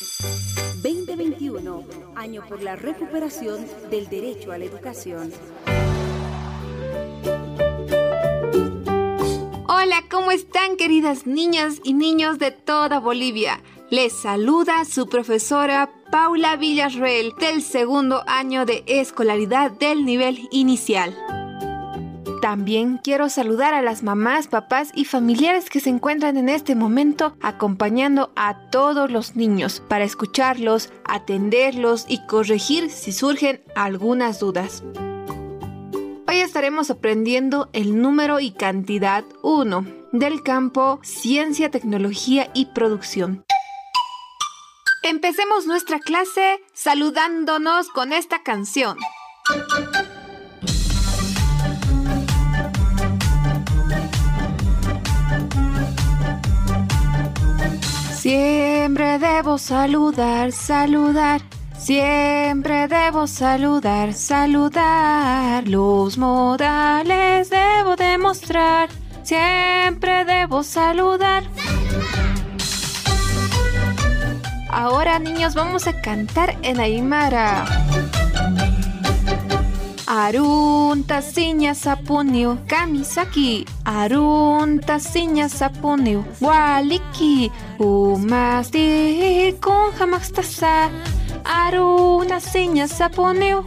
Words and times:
2021, 0.00 1.84
año 2.16 2.42
por 2.48 2.62
la 2.62 2.74
recuperación 2.74 3.66
del 3.90 4.08
derecho 4.08 4.50
a 4.50 4.56
la 4.56 4.64
educación. 4.64 5.30
Hola, 9.68 10.04
¿cómo 10.10 10.30
están 10.30 10.76
queridas 10.78 11.26
niñas 11.26 11.80
y 11.84 11.92
niños 11.92 12.38
de 12.38 12.50
toda 12.50 12.98
Bolivia? 12.98 13.60
Les 13.90 14.12
saluda 14.14 14.86
su 14.86 15.06
profesora 15.06 15.90
Paula 16.10 16.56
Villarreal 16.56 17.34
del 17.38 17.60
segundo 17.60 18.22
año 18.26 18.64
de 18.64 18.84
escolaridad 18.86 19.70
del 19.70 20.06
nivel 20.06 20.48
inicial. 20.50 21.14
También 22.50 22.98
quiero 22.98 23.28
saludar 23.28 23.74
a 23.74 23.80
las 23.80 24.02
mamás, 24.02 24.48
papás 24.48 24.90
y 24.92 25.04
familiares 25.04 25.70
que 25.70 25.78
se 25.78 25.88
encuentran 25.88 26.36
en 26.36 26.48
este 26.48 26.74
momento 26.74 27.36
acompañando 27.40 28.32
a 28.34 28.68
todos 28.70 29.08
los 29.08 29.36
niños 29.36 29.80
para 29.86 30.02
escucharlos, 30.02 30.90
atenderlos 31.04 32.06
y 32.08 32.26
corregir 32.26 32.90
si 32.90 33.12
surgen 33.12 33.62
algunas 33.76 34.40
dudas. 34.40 34.82
Hoy 36.26 36.40
estaremos 36.40 36.90
aprendiendo 36.90 37.70
el 37.72 38.02
número 38.02 38.40
y 38.40 38.50
cantidad 38.50 39.22
1 39.42 39.86
del 40.10 40.42
campo 40.42 40.98
Ciencia, 41.04 41.70
Tecnología 41.70 42.50
y 42.52 42.66
Producción. 42.74 43.44
Empecemos 45.04 45.68
nuestra 45.68 46.00
clase 46.00 46.60
saludándonos 46.72 47.90
con 47.90 48.12
esta 48.12 48.42
canción. 48.42 48.96
Siempre 58.30 59.18
debo 59.18 59.58
saludar, 59.58 60.52
saludar. 60.52 61.40
Siempre 61.76 62.86
debo 62.86 63.26
saludar, 63.26 64.12
saludar. 64.12 65.66
Los 65.66 66.16
modales 66.16 67.50
debo 67.50 67.96
demostrar. 67.96 68.88
Siempre 69.24 70.24
debo 70.24 70.62
saludar. 70.62 71.42
Ahora 74.70 75.18
niños 75.18 75.56
vamos 75.56 75.88
a 75.88 76.00
cantar 76.00 76.56
en 76.62 76.78
Aymara. 76.78 77.64
Arun 80.10 81.06
tasinya 81.06 81.70
sapuniu 81.70 82.58
kamisaki. 82.66 83.62
Arun 83.86 84.82
tasinya 84.82 85.46
sapuniu 85.46 86.26
waliki. 86.42 87.46
Umasti 87.78 89.54
kun 89.62 89.94
hamakstasa 89.94 90.90
Arun 91.46 92.26
tasinya 92.26 92.90
sapuniu 92.90 93.62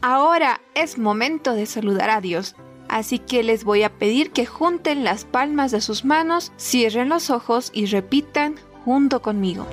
Ahora 0.00 0.60
es 0.76 0.96
momento 0.96 1.54
de 1.54 1.66
saludar 1.66 2.10
a 2.10 2.20
Dios. 2.20 2.54
Así 2.98 3.20
que 3.20 3.44
les 3.44 3.62
voy 3.62 3.84
a 3.84 3.90
pedir 3.90 4.32
que 4.32 4.44
junten 4.44 5.04
las 5.04 5.24
palmas 5.24 5.70
de 5.70 5.80
sus 5.80 6.04
manos, 6.04 6.50
cierren 6.58 7.08
los 7.08 7.30
ojos 7.30 7.70
y 7.72 7.86
repitan 7.86 8.56
junto 8.84 9.22
conmigo. 9.22 9.68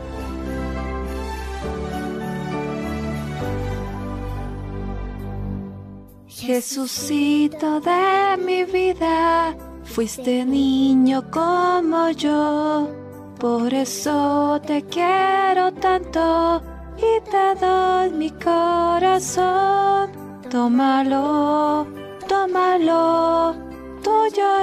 Jesucito 6.28 7.80
de 7.80 8.38
mi 8.46 8.64
vida, 8.64 9.58
fuiste 9.86 10.46
niño 10.46 11.24
como 11.32 12.12
yo, 12.12 12.92
por 13.40 13.74
eso 13.74 14.62
te 14.68 14.84
quiero 14.84 15.74
tanto 15.74 16.62
y 17.00 17.28
te 17.32 17.56
doy 17.60 18.12
mi 18.12 18.30
corazón. 18.30 20.12
Tómalo 20.52 22.06
tómalo, 22.46 23.56
tuyo 24.04 24.60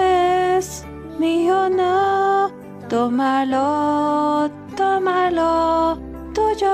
es, 0.56 0.87
mío 1.19 1.69
no, 1.69 2.53
tómalo, 2.88 4.48
tómalo, 4.76 5.98
tuyo 6.32 6.71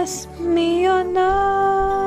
es, 0.00 0.26
mío 0.40 1.04
no. 1.04 2.01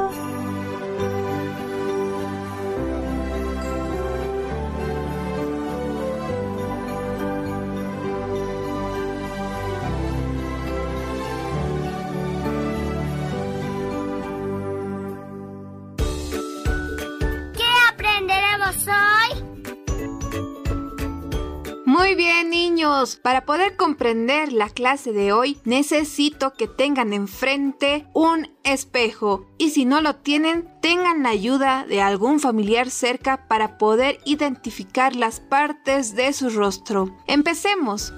Niños, 22.50 23.16
para 23.18 23.46
poder 23.46 23.76
comprender 23.76 24.54
la 24.54 24.70
clase 24.70 25.12
de 25.12 25.32
hoy 25.32 25.58
necesito 25.66 26.54
que 26.54 26.68
tengan 26.68 27.14
enfrente 27.14 28.08
un 28.14 28.50
espejo 28.64 29.46
y 29.58 29.72
si 29.72 29.86
no 29.86 30.02
lo 30.02 30.16
tienen 30.16 30.70
tengan 30.82 31.24
la 31.24 31.30
ayuda 31.30 31.86
de 31.88 32.02
algún 32.02 32.40
familiar 32.40 32.90
cerca 32.90 33.48
para 33.48 33.78
poder 33.78 34.20
identificar 34.26 35.16
las 35.16 35.40
partes 35.40 36.16
de 36.16 36.34
su 36.34 36.50
rostro. 36.50 37.16
Empecemos. 37.28 38.14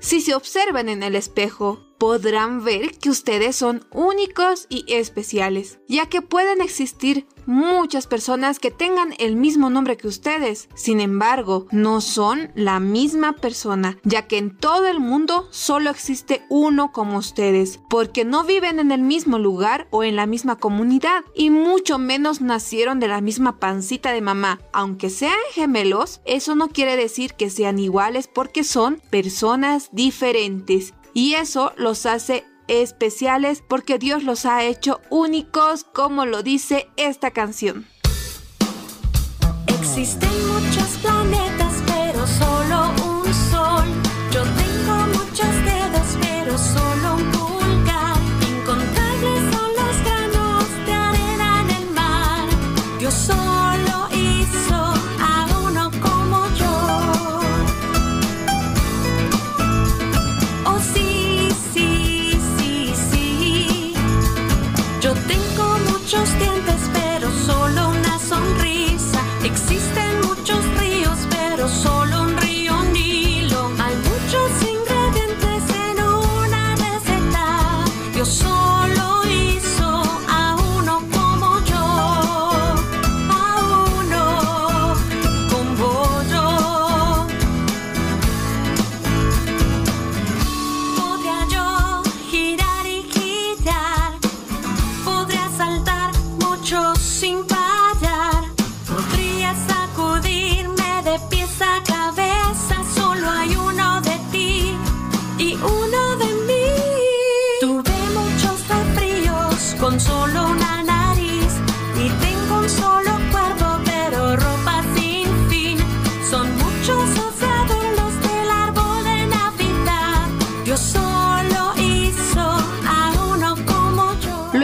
Si 0.00 0.20
se 0.20 0.34
observan 0.34 0.88
en 0.88 1.02
el 1.02 1.14
espejo, 1.14 1.89
podrán 2.00 2.64
ver 2.64 2.96
que 2.98 3.10
ustedes 3.10 3.54
son 3.56 3.84
únicos 3.92 4.66
y 4.70 4.86
especiales, 4.88 5.80
ya 5.86 6.06
que 6.06 6.22
pueden 6.22 6.62
existir 6.62 7.26
muchas 7.44 8.06
personas 8.06 8.58
que 8.58 8.70
tengan 8.70 9.12
el 9.18 9.36
mismo 9.36 9.68
nombre 9.68 9.98
que 9.98 10.08
ustedes. 10.08 10.70
Sin 10.74 11.00
embargo, 11.00 11.66
no 11.72 12.00
son 12.00 12.52
la 12.54 12.80
misma 12.80 13.34
persona, 13.34 13.98
ya 14.02 14.26
que 14.26 14.38
en 14.38 14.56
todo 14.56 14.86
el 14.86 14.98
mundo 14.98 15.46
solo 15.50 15.90
existe 15.90 16.42
uno 16.48 16.90
como 16.90 17.18
ustedes, 17.18 17.80
porque 17.90 18.24
no 18.24 18.44
viven 18.44 18.78
en 18.78 18.92
el 18.92 19.02
mismo 19.02 19.38
lugar 19.38 19.86
o 19.90 20.02
en 20.02 20.16
la 20.16 20.24
misma 20.24 20.56
comunidad, 20.56 21.24
y 21.34 21.50
mucho 21.50 21.98
menos 21.98 22.40
nacieron 22.40 22.98
de 22.98 23.08
la 23.08 23.20
misma 23.20 23.58
pancita 23.58 24.12
de 24.12 24.22
mamá. 24.22 24.58
Aunque 24.72 25.10
sean 25.10 25.36
gemelos, 25.52 26.22
eso 26.24 26.54
no 26.54 26.68
quiere 26.68 26.96
decir 26.96 27.34
que 27.34 27.50
sean 27.50 27.78
iguales 27.78 28.26
porque 28.26 28.64
son 28.64 29.02
personas 29.10 29.90
diferentes 29.92 30.94
y 31.14 31.34
eso 31.34 31.72
los 31.76 32.06
hace 32.06 32.44
especiales 32.68 33.62
porque 33.66 33.98
Dios 33.98 34.22
los 34.22 34.46
ha 34.46 34.64
hecho 34.64 35.00
únicos 35.10 35.84
como 35.84 36.24
lo 36.24 36.42
dice 36.42 36.88
esta 36.96 37.32
canción. 37.32 37.86
Existen 39.66 40.30
muchos 40.46 40.88
planetas, 41.02 41.59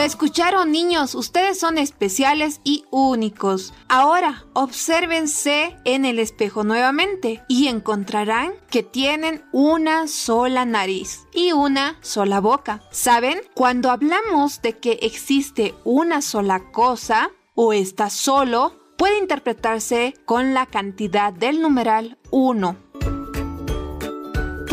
escucharon 0.07 0.71
niños, 0.71 1.17
ustedes 1.17 1.59
son 1.59 1.79
especiales 1.79 2.61
y 2.63 2.85
únicos. 2.91 3.75
Ahora, 3.89 4.45
obsérvense 4.53 5.77
en 5.85 6.05
el 6.05 6.21
espejo 6.21 6.63
nuevamente 6.63 7.43
y 7.49 7.67
encontrarán 7.67 8.53
que 8.71 8.85
tienen 8.85 9.45
una 9.53 10.07
sola 10.07 10.65
nariz 10.65 11.27
y 11.35 11.51
una 11.51 11.99
sola 12.03 12.41
boca. 12.41 12.83
¿Saben? 12.93 13.41
Cuando 13.55 13.91
hablamos 13.91 14.63
de 14.63 14.79
que 14.79 15.01
existe 15.03 15.75
una 15.85 16.23
sola 16.23 16.71
cosa 16.71 17.31
o 17.57 17.73
está 17.73 18.09
solo, 18.09 18.87
puede 18.97 19.19
interpretarse 19.19 20.15
con 20.25 20.55
la 20.55 20.67
cantidad 20.67 21.33
del 21.33 21.61
numeral 21.61 22.19
1. 22.31 22.77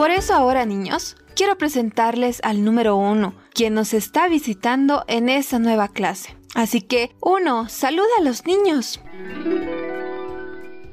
Por 0.03 0.11
eso 0.11 0.33
ahora 0.33 0.65
niños, 0.65 1.15
quiero 1.33 1.57
presentarles 1.57 2.41
al 2.43 2.65
número 2.65 2.97
1, 2.97 3.35
quien 3.53 3.73
nos 3.73 3.93
está 3.93 4.27
visitando 4.27 5.05
en 5.07 5.29
esa 5.29 5.59
nueva 5.59 5.87
clase. 5.87 6.35
Así 6.55 6.81
que, 6.81 7.15
uno, 7.21 7.69
saluda 7.69 8.09
a 8.19 8.21
los 8.21 8.45
niños. 8.45 8.99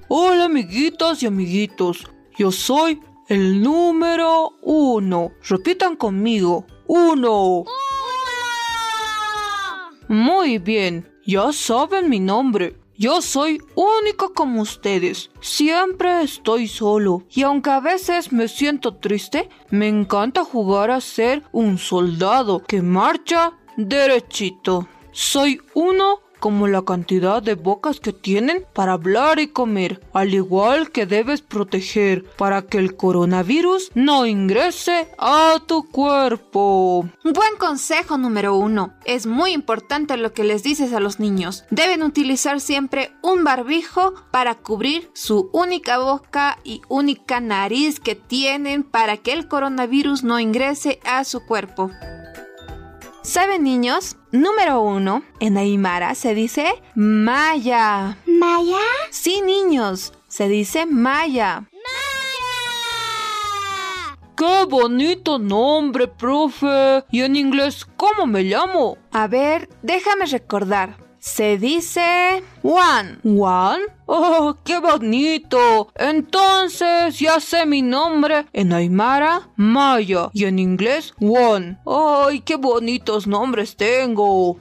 Hola 0.06 0.44
amiguitas 0.44 1.24
y 1.24 1.26
amiguitos, 1.26 2.08
yo 2.38 2.52
soy 2.52 3.00
el 3.26 3.60
número 3.60 4.52
uno. 4.62 5.32
Repitan 5.42 5.96
conmigo. 5.96 6.68
Uno. 6.86 7.64
Muy 10.06 10.58
bien, 10.58 11.12
ya 11.26 11.52
saben 11.52 12.08
mi 12.08 12.20
nombre. 12.20 12.79
Yo 13.00 13.22
soy 13.22 13.62
único 13.76 14.34
como 14.34 14.60
ustedes. 14.60 15.30
Siempre 15.40 16.20
estoy 16.20 16.68
solo. 16.68 17.22
Y 17.30 17.44
aunque 17.44 17.70
a 17.70 17.80
veces 17.80 18.30
me 18.30 18.46
siento 18.46 18.96
triste, 18.96 19.48
me 19.70 19.88
encanta 19.88 20.44
jugar 20.44 20.90
a 20.90 21.00
ser 21.00 21.42
un 21.50 21.78
soldado 21.78 22.62
que 22.62 22.82
marcha 22.82 23.54
derechito. 23.78 24.86
Soy 25.12 25.62
uno 25.72 26.20
como 26.40 26.66
la 26.66 26.82
cantidad 26.82 27.42
de 27.42 27.54
bocas 27.54 28.00
que 28.00 28.12
tienen 28.12 28.64
para 28.72 28.94
hablar 28.94 29.38
y 29.38 29.48
comer, 29.48 30.00
al 30.12 30.34
igual 30.34 30.90
que 30.90 31.06
debes 31.06 31.42
proteger 31.42 32.24
para 32.36 32.62
que 32.62 32.78
el 32.78 32.96
coronavirus 32.96 33.92
no 33.94 34.26
ingrese 34.26 35.08
a 35.18 35.60
tu 35.66 35.88
cuerpo. 35.88 37.08
Buen 37.22 37.56
consejo 37.58 38.18
número 38.18 38.56
uno. 38.56 38.94
Es 39.04 39.26
muy 39.26 39.52
importante 39.52 40.16
lo 40.16 40.32
que 40.32 40.44
les 40.44 40.62
dices 40.62 40.92
a 40.92 41.00
los 41.00 41.20
niños. 41.20 41.64
Deben 41.70 42.02
utilizar 42.02 42.60
siempre 42.60 43.12
un 43.22 43.44
barbijo 43.44 44.14
para 44.30 44.54
cubrir 44.56 45.10
su 45.14 45.50
única 45.52 45.98
boca 45.98 46.58
y 46.64 46.80
única 46.88 47.40
nariz 47.40 48.00
que 48.00 48.14
tienen 48.14 48.82
para 48.82 49.18
que 49.18 49.32
el 49.32 49.46
coronavirus 49.46 50.24
no 50.24 50.40
ingrese 50.40 51.00
a 51.04 51.24
su 51.24 51.44
cuerpo. 51.44 51.90
¿Saben 53.22 53.64
niños? 53.64 54.16
Número 54.32 54.80
uno, 54.80 55.22
en 55.40 55.58
Aymara 55.58 56.14
se 56.14 56.34
dice 56.34 56.82
Maya. 56.94 58.16
¿Maya? 58.26 58.78
Sí, 59.10 59.42
niños, 59.42 60.14
se 60.26 60.48
dice 60.48 60.86
Maya. 60.86 61.68
¡Qué 64.36 64.64
bonito 64.66 65.38
nombre, 65.38 66.08
profe! 66.08 67.04
¿Y 67.10 67.20
en 67.20 67.36
inglés 67.36 67.86
cómo 67.98 68.26
me 68.26 68.42
llamo? 68.42 68.96
A 69.12 69.26
ver, 69.26 69.68
déjame 69.82 70.24
recordar. 70.24 70.96
Se 71.18 71.58
dice 71.58 72.42
Juan. 72.62 73.20
¿Juan? 73.22 73.82
¡Oh, 74.12 74.56
qué 74.64 74.80
bonito! 74.80 75.92
Entonces 75.94 77.16
ya 77.20 77.38
sé 77.38 77.64
mi 77.64 77.80
nombre. 77.80 78.44
En 78.52 78.72
Aymara, 78.72 79.50
Maya. 79.54 80.30
Y 80.32 80.46
en 80.46 80.58
inglés, 80.58 81.14
Juan. 81.20 81.80
¡Ay, 81.86 82.40
qué 82.40 82.56
bonitos 82.56 83.28
nombres 83.28 83.76
tengo! 83.76 84.58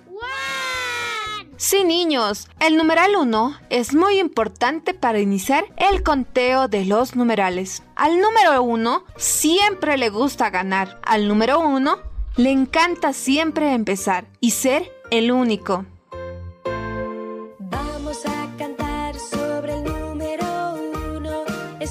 Sí, 1.58 1.84
niños, 1.84 2.48
el 2.60 2.78
numeral 2.78 3.16
1 3.16 3.58
es 3.72 3.96
muy 3.96 4.20
importante 4.20 4.94
para 4.94 5.20
iniciar 5.20 5.66
el 5.78 6.04
conteo 6.04 6.68
de 6.68 6.86
los 6.86 7.16
numerales. 7.16 7.82
Al 7.96 8.22
número 8.22 8.62
1 8.62 9.04
siempre 9.18 9.98
le 9.98 10.12
gusta 10.12 10.52
ganar. 10.52 11.02
Al 11.02 11.28
número 11.28 11.60
1 11.60 11.98
le 12.38 12.52
encanta 12.52 13.14
siempre 13.14 13.74
empezar 13.74 14.28
y 14.40 14.52
ser 14.52 14.92
el 15.10 15.32
único. 15.32 15.88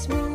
Uno. 0.07 0.28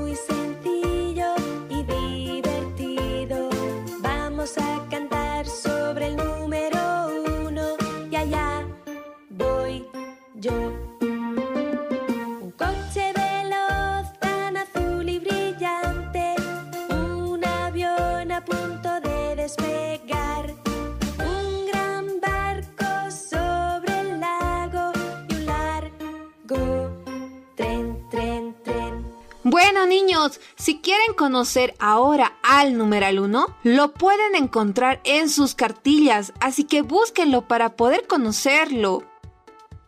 Niños, 29.95 30.41
si 30.57 30.79
quieren 30.79 31.15
conocer 31.17 31.75
ahora 31.79 32.37
al 32.43 32.77
numeral 32.77 33.21
1, 33.21 33.47
lo 33.63 33.93
pueden 33.93 34.35
encontrar 34.35 35.01
en 35.05 35.29
sus 35.29 35.55
cartillas, 35.55 36.33
así 36.41 36.65
que 36.65 36.83
búsquenlo 36.83 37.47
para 37.47 37.77
poder 37.77 38.07
conocerlo. 38.07 39.05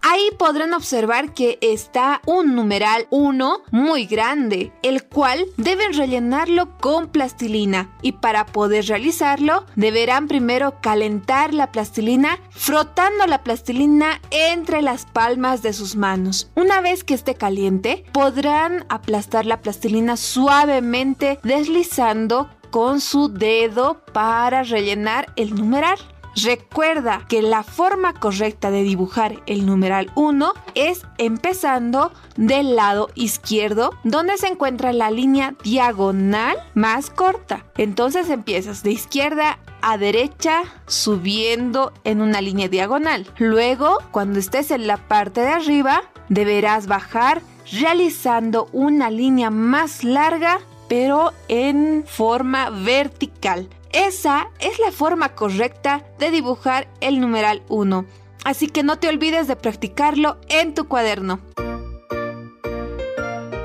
Ahí 0.08 0.30
podrán 0.38 0.72
observar 0.72 1.34
que 1.34 1.58
está 1.60 2.22
un 2.26 2.54
numeral 2.54 3.08
1 3.10 3.62
muy 3.72 4.06
grande, 4.06 4.72
el 4.84 5.02
cual 5.02 5.46
deben 5.56 5.94
rellenarlo 5.94 6.78
con 6.78 7.08
plastilina 7.08 7.90
y 8.02 8.12
para 8.12 8.46
poder 8.46 8.86
realizarlo 8.86 9.66
deberán 9.74 10.28
primero 10.28 10.80
calentar 10.80 11.52
la 11.52 11.72
plastilina 11.72 12.38
frotando 12.50 13.26
la 13.26 13.42
plastilina 13.42 14.20
entre 14.30 14.80
las 14.80 15.06
palmas 15.06 15.62
de 15.62 15.72
sus 15.72 15.96
manos. 15.96 16.52
Una 16.54 16.80
vez 16.80 17.02
que 17.02 17.14
esté 17.14 17.34
caliente 17.34 18.04
podrán 18.12 18.86
aplastar 18.88 19.44
la 19.44 19.60
plastilina 19.60 20.16
suavemente 20.16 21.40
deslizando 21.42 22.48
con 22.70 23.00
su 23.00 23.28
dedo 23.28 24.04
para 24.12 24.62
rellenar 24.62 25.32
el 25.34 25.54
numeral. 25.54 25.98
Recuerda 26.42 27.24
que 27.28 27.40
la 27.40 27.62
forma 27.62 28.12
correcta 28.12 28.70
de 28.70 28.82
dibujar 28.82 29.42
el 29.46 29.64
numeral 29.64 30.12
1 30.16 30.52
es 30.74 31.02
empezando 31.16 32.12
del 32.36 32.76
lado 32.76 33.08
izquierdo 33.14 33.94
donde 34.04 34.36
se 34.36 34.48
encuentra 34.48 34.92
la 34.92 35.10
línea 35.10 35.54
diagonal 35.64 36.56
más 36.74 37.08
corta. 37.08 37.64
Entonces 37.78 38.28
empiezas 38.28 38.82
de 38.82 38.92
izquierda 38.92 39.58
a 39.80 39.96
derecha 39.96 40.62
subiendo 40.86 41.94
en 42.04 42.20
una 42.20 42.42
línea 42.42 42.68
diagonal. 42.68 43.26
Luego, 43.38 43.98
cuando 44.10 44.38
estés 44.38 44.70
en 44.70 44.86
la 44.86 44.98
parte 44.98 45.40
de 45.40 45.48
arriba, 45.48 46.02
deberás 46.28 46.86
bajar 46.86 47.40
realizando 47.72 48.68
una 48.72 49.10
línea 49.10 49.48
más 49.48 50.04
larga 50.04 50.60
pero 50.88 51.32
en 51.48 52.04
forma 52.06 52.70
vertical. 52.70 53.68
Esa 53.96 54.50
es 54.60 54.78
la 54.78 54.92
forma 54.92 55.30
correcta 55.30 56.04
de 56.18 56.30
dibujar 56.30 56.86
el 57.00 57.18
numeral 57.18 57.62
1. 57.70 58.04
Así 58.44 58.66
que 58.66 58.82
no 58.82 58.98
te 58.98 59.08
olvides 59.08 59.48
de 59.48 59.56
practicarlo 59.56 60.36
en 60.50 60.74
tu 60.74 60.86
cuaderno. 60.86 61.40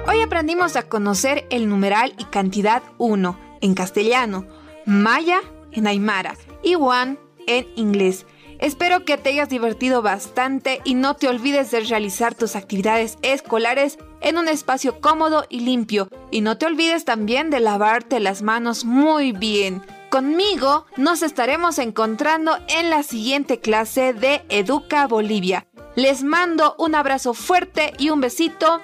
Hoy 0.07 0.21
aprendimos 0.21 0.77
a 0.77 0.83
conocer 0.83 1.45
el 1.50 1.67
numeral 1.67 2.13
y 2.17 2.23
cantidad 2.23 2.81
1 2.97 3.38
en 3.59 3.73
castellano, 3.73 4.45
maya 4.85 5.41
en 5.73 5.85
aymara 5.85 6.38
y 6.63 6.75
one 6.75 7.17
en 7.45 7.67
inglés. 7.75 8.25
Espero 8.59 9.03
que 9.03 9.17
te 9.17 9.31
hayas 9.31 9.50
divertido 9.50 10.01
bastante 10.01 10.79
y 10.85 10.93
no 10.93 11.17
te 11.17 11.27
olvides 11.27 11.71
de 11.71 11.81
realizar 11.81 12.35
tus 12.35 12.55
actividades 12.55 13.17
escolares 13.21 13.97
en 14.21 14.38
un 14.38 14.47
espacio 14.47 15.01
cómodo 15.01 15.45
y 15.50 15.59
limpio. 15.59 16.07
Y 16.31 16.39
no 16.39 16.57
te 16.57 16.67
olvides 16.67 17.03
también 17.03 17.50
de 17.50 17.59
lavarte 17.59 18.21
las 18.21 18.41
manos 18.41 18.85
muy 18.85 19.33
bien. 19.33 19.81
Conmigo 20.12 20.86
nos 20.98 21.22
estaremos 21.22 21.80
encontrando 21.80 22.58
en 22.68 22.89
la 22.89 23.01
siguiente 23.01 23.62
clase 23.62 24.13
de 24.13 24.41
Educa 24.50 25.08
Bolivia. 25.08 25.68
Les 25.96 26.22
mando 26.22 26.75
un 26.77 26.96
abrazo 26.96 27.34
fuerte 27.34 27.94
y 27.98 28.10
un 28.10 28.20
besito. 28.20 28.82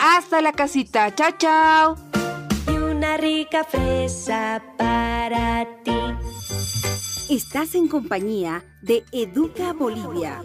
Hasta 0.00 0.42
la 0.42 0.50
casita. 0.50 1.14
Chao, 1.14 1.30
chao. 1.38 1.96
Y 2.66 2.72
una 2.76 3.16
rica 3.16 3.62
fresa 3.62 4.60
para 4.76 5.64
ti. 5.84 5.92
Estás 7.30 7.76
en 7.76 7.86
compañía 7.86 8.64
de 8.82 9.04
Educa 9.12 9.72
Bolivia. 9.72 10.42